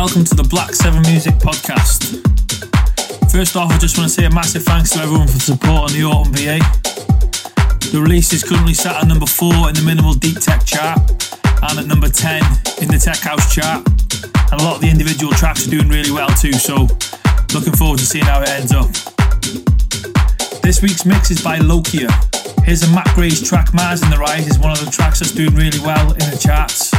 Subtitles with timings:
[0.00, 2.24] welcome to the Black 7 Music Podcast.
[3.30, 5.92] First off, I just want to say a massive thanks to everyone for support on
[5.92, 6.56] the Autumn VA.
[7.92, 10.96] The release is currently sat at number 4 in the Minimal Deep Tech chart
[11.68, 12.40] and at number 10
[12.80, 13.84] in the Tech House chart.
[14.48, 16.88] And a lot of the individual tracks are doing really well too, so
[17.52, 18.88] looking forward to seeing how it ends up.
[20.64, 22.08] This week's mix is by Lokia.
[22.64, 25.36] Here's a Matt Gray's track Mars in the Rise is one of the tracks that's
[25.36, 26.89] doing really well in the charts.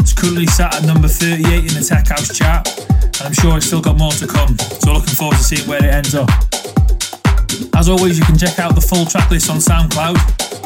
[0.00, 2.68] It's currently sat at number 38 in the Tech House chart,
[3.18, 5.84] and I'm sure it's still got more to come, so looking forward to seeing where
[5.84, 6.28] it ends up.
[7.76, 10.16] As always, you can check out the full track list on SoundCloud.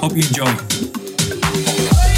[0.00, 2.11] Hope you enjoy.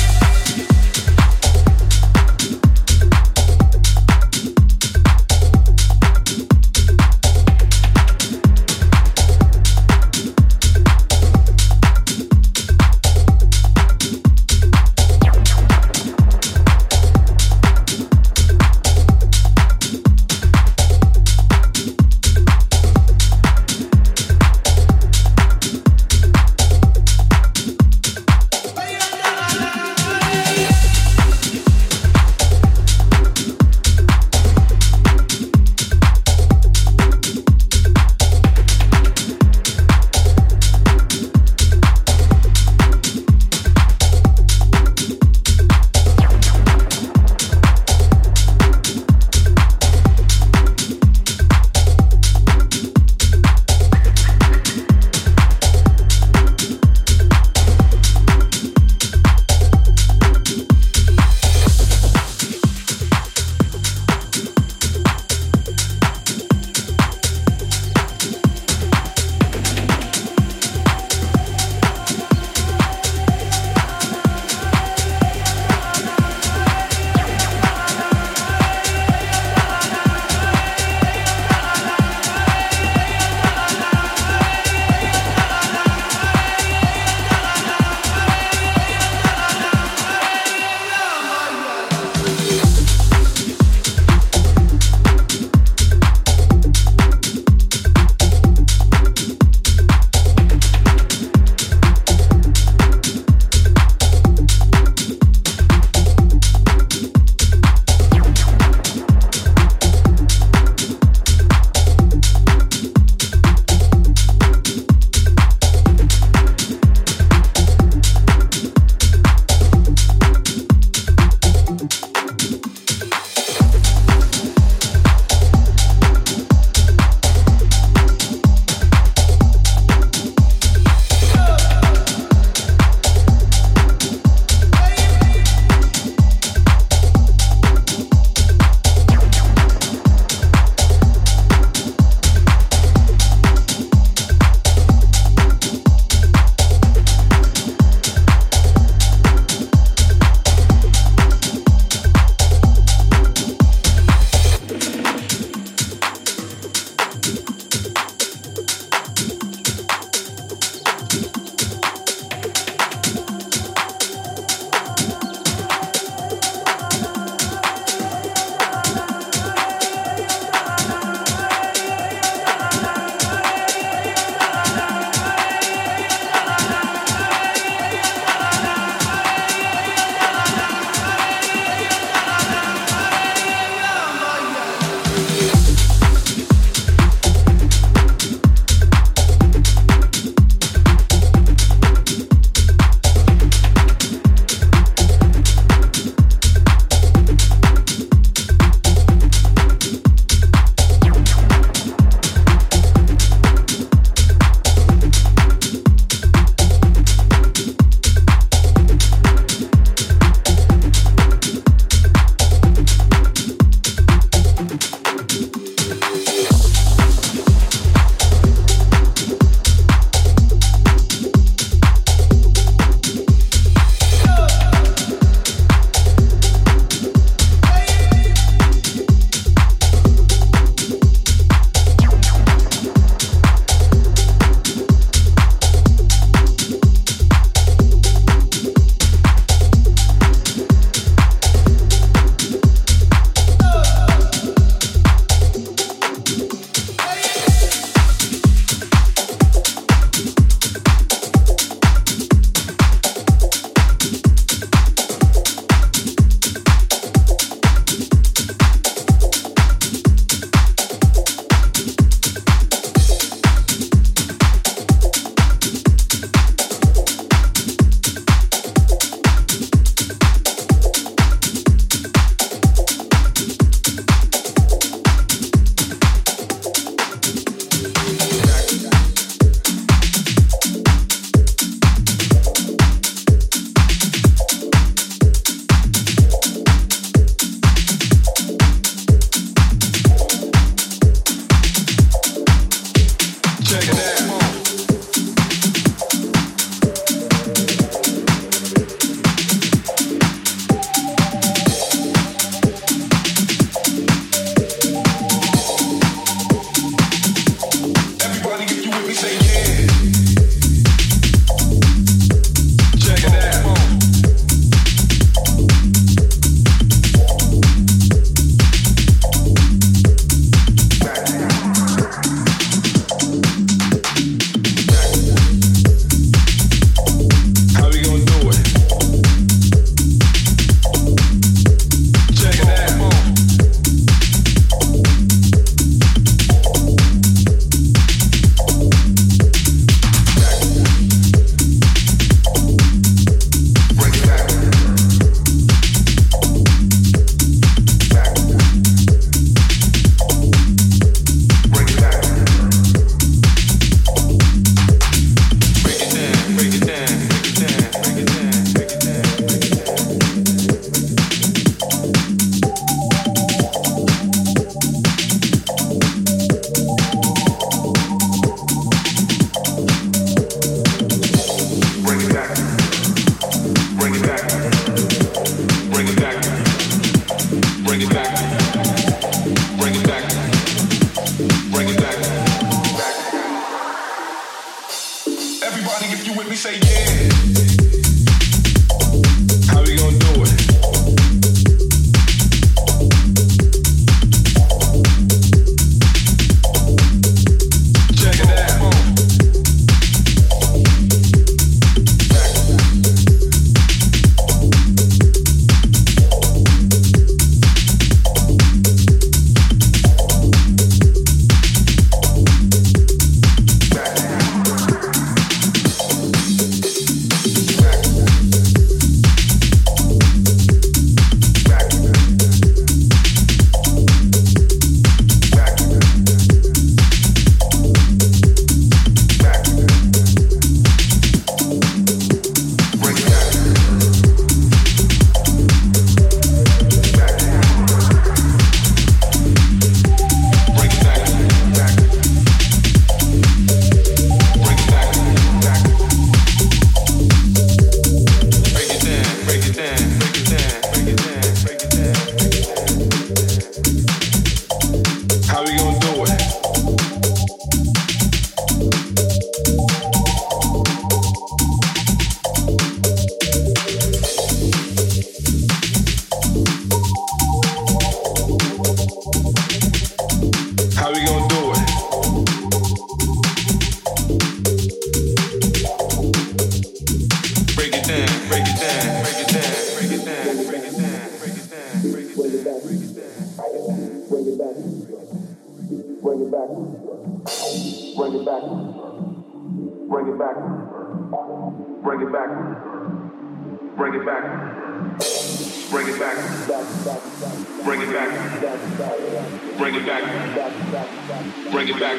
[501.84, 502.16] Bring it back.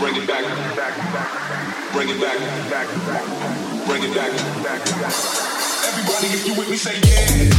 [0.00, 0.42] Bring it back.
[1.92, 2.38] Bring it back.
[3.86, 4.32] Bring it back.
[5.86, 7.54] Everybody, if you with me, say yeah.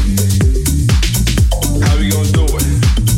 [1.88, 3.09] How we gonna do it?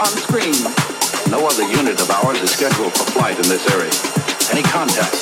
[0.00, 0.56] On screen.
[1.28, 3.92] No other unit of ours is scheduled for flight in this area.
[4.50, 5.12] Any contact?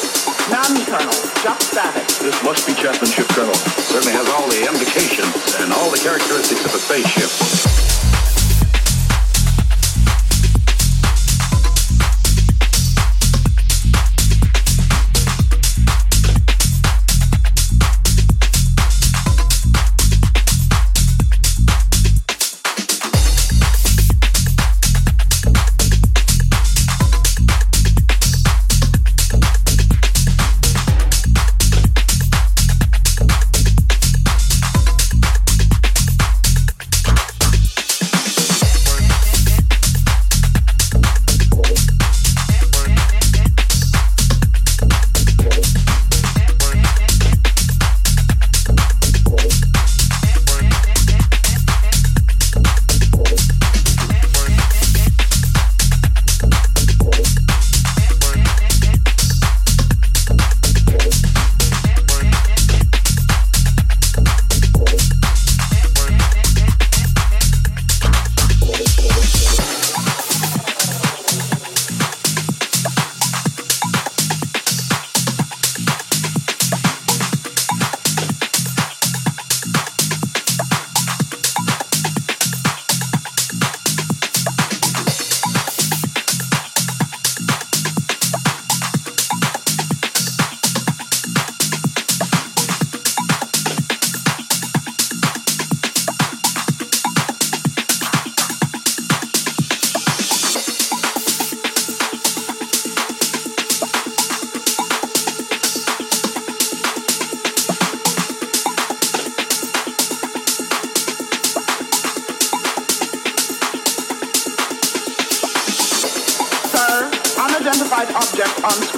[0.51, 1.19] None, Colonel.
[1.43, 2.07] Just static.
[2.23, 3.55] This must be Chapmanship, Colonel.
[3.55, 7.78] Certainly has all the indications and all the characteristics of a spaceship.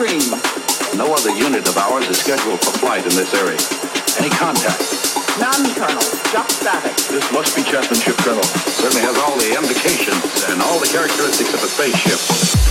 [0.00, 0.32] scream.
[0.96, 3.60] No other unit of ours is scheduled for flight in this area.
[4.16, 4.80] Any contact?
[5.38, 6.00] None, Colonel.
[6.32, 6.96] Just static.
[7.12, 8.42] This must be Chapmanship, Colonel.
[8.42, 12.69] Certainly has all the indications and all the characteristics of a spaceship.